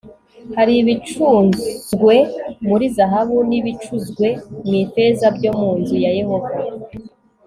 hari 0.55 0.73
ibicuzwe 0.81 2.15
muri 2.67 2.85
zahabu 2.97 3.37
n'ibicuzwe 3.49 4.27
mu 4.67 4.73
ifeza 4.83 5.27
byo 5.37 5.51
mu 5.59 5.69
nzu 5.79 5.95
ya 6.05 6.11
yehova 6.19 6.55